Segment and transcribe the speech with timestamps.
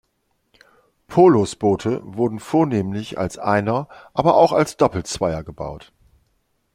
[1.09, 5.93] Pohlus-Boote wurden vornehmlich als Einer, aber auch als Doppelzweier gebaut.